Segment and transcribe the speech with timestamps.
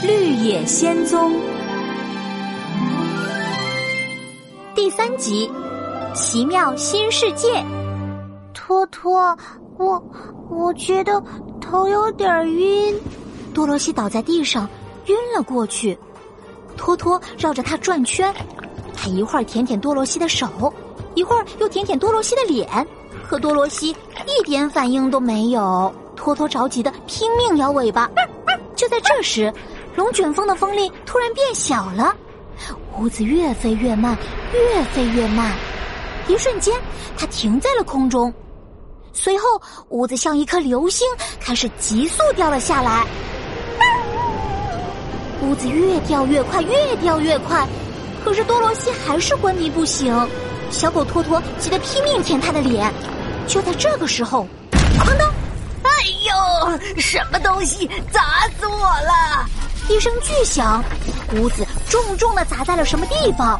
[0.00, 1.32] 绿野仙踪》
[4.74, 5.50] 第三集
[6.14, 7.48] 《奇妙新世界》。
[8.54, 9.36] 托托，
[9.76, 10.00] 我
[10.48, 11.20] 我觉得
[11.60, 12.94] 头有点晕。
[13.52, 14.68] 多罗西倒在地上，
[15.06, 15.98] 晕了过去。
[16.76, 18.32] 托托绕着他转圈，
[18.94, 20.72] 他一会儿舔舔多罗西的手，
[21.14, 22.86] 一会儿又舔舔多罗西的脸，
[23.28, 23.88] 可多罗西
[24.26, 25.92] 一点反应都没有。
[26.14, 28.08] 托托着急的拼命摇尾巴。
[28.76, 29.52] 就在这时，
[29.98, 32.14] 龙卷风的风力突然变小了，
[32.96, 34.16] 屋子越飞越慢，
[34.52, 35.50] 越飞越慢。
[36.28, 36.72] 一瞬间，
[37.16, 38.32] 它停在了空中。
[39.12, 41.04] 随后，屋子像一颗流星，
[41.40, 43.04] 开始急速掉了下来。
[45.42, 47.66] 屋子越掉越快，越掉越快，
[48.24, 50.14] 可是多罗西还是昏迷不醒。
[50.70, 52.88] 小狗托托急得拼命舔他的脸。
[53.48, 54.46] 就在这个时候，
[54.96, 55.28] 哐当！
[55.82, 55.90] 哎
[56.28, 59.44] 呦，什么东西砸死我了！
[59.88, 60.84] 一声巨响，
[61.36, 63.58] 屋子重重的砸在了什么地方，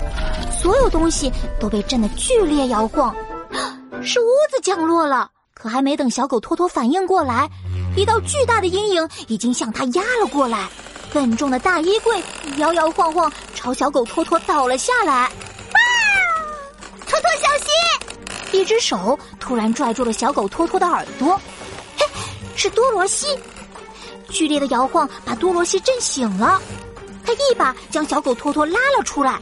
[0.60, 3.14] 所有东西都被震得剧烈摇晃。
[4.02, 7.48] 是屋子降落了，可还没等小狗托托反应过来，
[7.96, 10.68] 一道巨大的阴影已经向他压了过来。
[11.12, 12.22] 笨重的大衣柜
[12.58, 15.12] 摇摇晃晃，朝小狗托托倒了下来。
[15.12, 15.30] 啊！
[17.06, 18.60] 托托小心！
[18.60, 21.40] 一只手突然拽住了小狗托托的耳朵。
[21.96, 22.06] 嘿，
[22.54, 23.26] 是多罗西！
[24.30, 26.60] 剧烈的摇晃把多罗西震醒了，
[27.24, 29.40] 他一把将小狗托托拉了出来。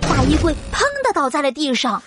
[0.00, 1.94] 大衣柜砰的倒在了地上。
[1.94, 2.02] 啊！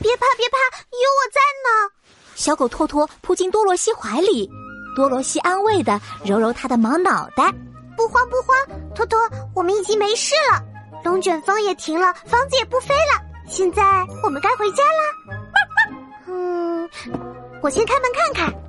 [0.00, 0.58] 别怕别怕，
[0.90, 1.92] 有我在呢！
[2.34, 4.50] 小狗托托扑进多罗西怀里。
[4.96, 7.52] 多罗西安慰的揉揉他的毛脑袋，
[7.96, 8.56] 不慌不慌，
[8.96, 9.18] 托托，
[9.54, 10.60] 我们已经没事了，
[11.04, 13.82] 龙卷风也停了，房子也不飞了，现在
[14.24, 15.00] 我们该回家啦。
[16.26, 16.90] 嗯，
[17.62, 18.67] 我先开门看看。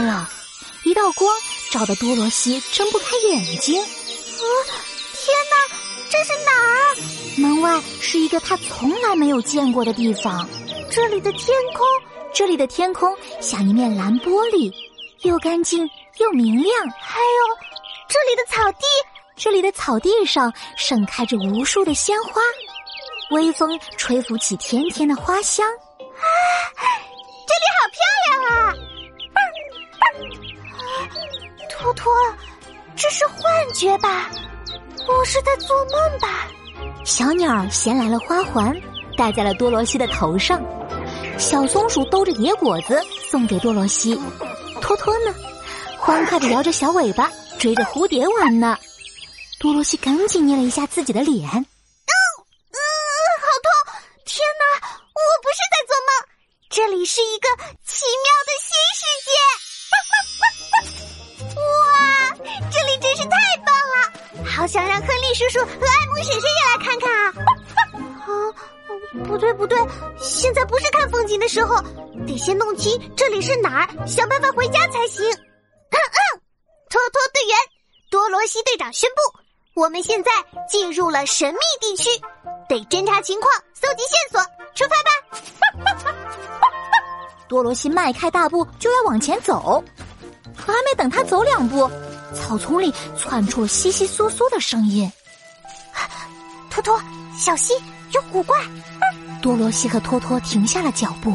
[0.00, 0.30] 了，
[0.84, 1.34] 一道光
[1.70, 3.80] 照得多罗西睁不开眼睛。
[3.82, 3.86] 啊，
[5.14, 5.76] 天哪，
[6.10, 6.96] 这是哪儿？
[7.36, 10.48] 门外是一个他从来没有见过的地方。
[10.90, 11.86] 这里的天空，
[12.34, 14.72] 这里的天空像一面蓝玻璃，
[15.22, 15.88] 又干净
[16.18, 16.74] 又明亮。
[17.00, 17.56] 还有
[18.08, 18.84] 这里的草地，
[19.36, 22.42] 这里的草地上盛开着无数的鲜花，
[23.30, 25.66] 微风吹拂起甜甜的花香。
[25.66, 26.84] 啊，
[27.46, 28.74] 这里好漂亮啊！
[31.70, 32.12] 托托，
[32.96, 34.30] 这是幻觉吧？
[35.08, 36.46] 我是在做梦吧？
[37.04, 38.72] 小鸟衔来了花环，
[39.16, 40.62] 戴在了多罗西的头上。
[41.38, 44.20] 小松鼠兜着野果子送给多罗西，
[44.80, 45.34] 托托呢，
[45.98, 48.78] 欢快的摇着小尾巴追着蝴蝶玩呢。
[49.58, 52.78] 多罗西赶紧捏了一下自己的脸，嗯嗯，
[53.40, 54.00] 好痛！
[54.24, 56.10] 天哪，我不是在做梦，
[56.70, 57.48] 这里是一个
[57.84, 59.30] 奇妙的新世界
[63.12, 63.36] 真是太
[63.66, 67.32] 棒了，好想让亨利叔叔和艾姆婶婶也来看看啊！
[68.24, 68.30] 啊。
[69.26, 69.78] 不对不对，
[70.18, 71.76] 现在不是看风景的时候，
[72.26, 75.22] 得先弄清这里是哪儿，想办法回家才行。
[75.30, 75.36] 嗯
[75.92, 76.40] 嗯，
[76.88, 77.56] 托托队员，
[78.10, 80.30] 多罗西队长宣布，我们现在
[80.66, 82.08] 进入了神秘地区，
[82.68, 84.40] 得侦查情况，搜集线索，
[84.74, 86.16] 出发吧！
[87.48, 89.84] 多罗西迈开大步就要往前走，
[90.56, 91.90] 可还没等他走两步，
[92.34, 95.10] 草丛里窜出了窸窸窣窣的声音。
[96.70, 97.00] 托托，
[97.38, 97.76] 小心，
[98.12, 98.58] 有古怪！
[99.42, 101.34] 多罗西和托托停下了脚步，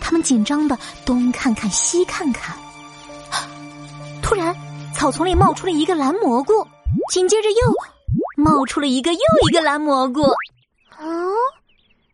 [0.00, 2.56] 他们紧张的东看看西看看。
[4.22, 4.54] 突然，
[4.94, 6.66] 草丛里冒出了一个蓝蘑菇，
[7.10, 7.56] 紧接着又
[8.36, 10.22] 冒出了一个又一个蓝蘑菇。
[10.98, 11.32] 哦，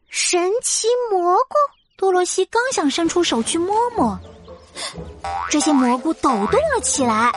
[0.09, 1.55] 神奇蘑菇！
[1.99, 4.19] 多罗西刚想伸出手去摸摸，
[5.51, 7.33] 这些蘑菇抖动了起来。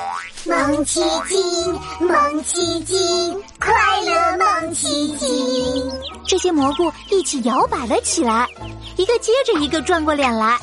[0.45, 3.71] 梦奇境，梦奇境，快
[4.01, 5.91] 乐梦奇境。
[6.25, 8.47] 这些蘑菇一起摇摆了起来，
[8.97, 10.57] 一个接着一个转过脸来。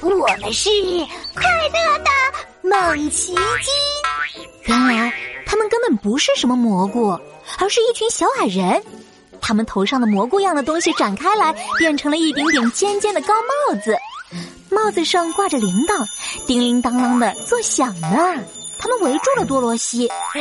[0.00, 0.70] 我们是
[1.34, 2.10] 快乐的
[2.62, 3.38] 梦奇境。
[4.64, 5.12] 原来
[5.44, 7.10] 他们根本不是什么蘑菇，
[7.58, 8.82] 而是一群小矮人。
[9.42, 13.96] 他们头上的蘑菇样的东西展开来，变成了一顶顶尖尖的高帽子。
[14.70, 16.06] 帽子上挂着铃铛，
[16.46, 18.08] 叮铃当啷的作响呢。
[18.78, 20.08] 他们围住了多罗西，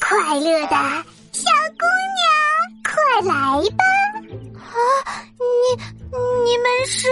[0.00, 0.76] 快乐的
[1.32, 1.48] 小
[1.78, 1.86] 姑
[2.16, 2.28] 娘，
[2.82, 2.92] 快
[3.22, 3.32] 来
[3.70, 3.84] 吧！
[4.58, 4.70] 啊，
[5.38, 5.42] 你
[6.44, 7.08] 你们是？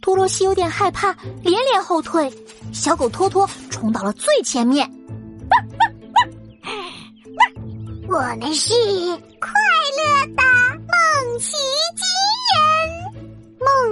[0.00, 1.12] 多罗西有点害怕，
[1.42, 2.32] 连连后退。
[2.72, 4.88] 小狗托托冲到了最前面，
[8.08, 8.72] 我们是
[9.40, 9.50] 快
[9.98, 10.42] 乐的
[10.76, 10.86] 梦
[11.40, 11.52] 奇
[11.96, 12.04] 迹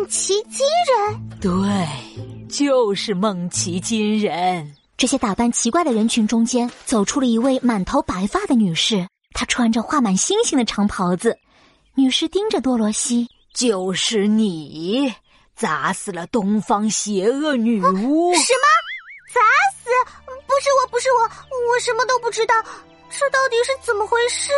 [0.06, 1.40] 奇金人？
[1.40, 4.74] 对，就是梦奇金人。
[4.96, 9.06] 这些打扮奇怪的人群中间，走出了一位满头白发的女士。
[9.32, 11.36] 她穿着画满星星的长袍子。
[11.94, 15.12] 女士盯着多罗西：“就是你，
[15.54, 18.32] 砸死了东方邪恶女巫？
[18.34, 18.66] 什么？
[19.34, 19.40] 砸
[19.76, 19.90] 死？
[20.46, 22.54] 不是我，不是我，我什么都不知道。
[23.10, 24.50] 这到底是怎么回事？”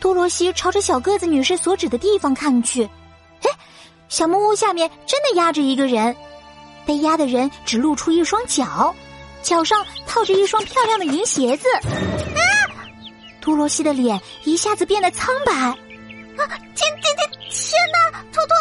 [0.00, 2.84] 多罗西朝着小个子女士所指的地方看去，
[3.42, 3.50] 哎，
[4.10, 6.14] 小木屋下面真的压着一个人，
[6.84, 8.94] 被压的人只露出一双脚。
[9.40, 12.42] 脚上套着一双漂亮的银鞋子，啊！
[13.40, 15.52] 多罗西的脸一下子变得苍白。
[15.52, 15.76] 啊！
[16.36, 18.20] 天天天天哪！
[18.32, 18.56] 托托，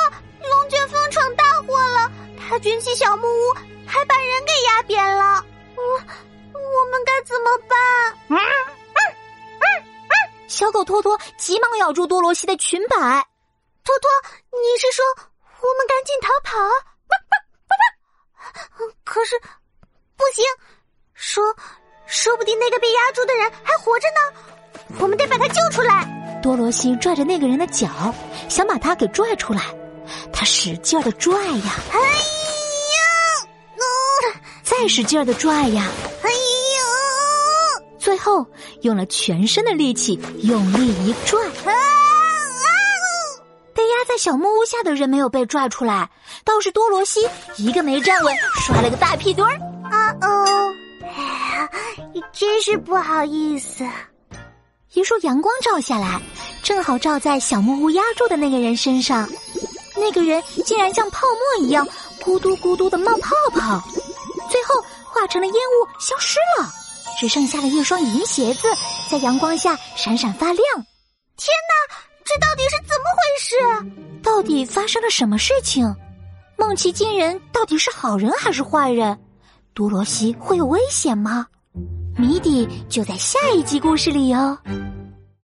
[0.47, 2.09] 龙卷风闯大祸了，
[2.39, 3.53] 它卷起小木屋，
[3.85, 5.43] 还把人给压扁了。
[5.75, 7.77] 我我们该怎么办？
[8.29, 9.01] 嗯嗯
[9.59, 10.13] 嗯嗯！
[10.47, 12.97] 小狗托托急忙咬住多罗西的裙摆。
[13.83, 14.09] 托托，
[14.51, 15.03] 你是说
[15.61, 16.57] 我们赶紧逃跑？
[19.03, 19.39] 可是。
[20.19, 20.43] 不行，
[21.13, 21.41] 说，
[22.05, 24.19] 说不定那个被压住的人还活着呢，
[24.99, 26.05] 我们得把他救出来。
[26.43, 28.13] 多罗西拽着那个人的脚，
[28.49, 29.61] 想把他给拽出来，
[30.33, 33.47] 他使劲的拽呀，哎呀，
[33.77, 33.81] 嗯，
[34.61, 35.87] 再使劲的拽呀，
[36.21, 36.77] 哎呀，
[37.97, 38.45] 最后
[38.81, 41.39] 用了全身的力气用力一拽！
[44.19, 46.09] 小木屋下的人没有被拽出来，
[46.43, 47.25] 倒是多罗西
[47.55, 49.55] 一个没站稳，摔了个大屁墩儿。
[49.89, 51.07] 啊哦，哎
[51.55, 51.69] 呀，
[52.33, 53.87] 真是不好意思。
[54.93, 56.21] 一束阳光照下来，
[56.61, 59.27] 正好照在小木屋压住的那个人身上。
[59.95, 61.87] 那个人竟然像泡沫一样
[62.21, 63.81] 咕嘟咕嘟的冒泡泡，
[64.49, 66.69] 最后化成了烟雾消失了，
[67.17, 68.67] 只剩下了一双银鞋子
[69.09, 70.57] 在阳光下闪闪发亮。
[71.37, 72.08] 天哪？
[74.39, 75.93] 到底发生了什么事情？
[76.57, 79.19] 梦奇金人到底是好人还是坏人？
[79.73, 81.45] 多罗西会有危险吗？
[82.15, 84.57] 谜底就在下一集故事里哦。